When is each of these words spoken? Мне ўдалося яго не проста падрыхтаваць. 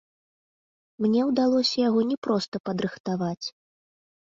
Мне 1.07 1.21
ўдалося 1.29 1.77
яго 1.89 2.01
не 2.13 2.17
проста 2.29 2.55
падрыхтаваць. 2.71 3.47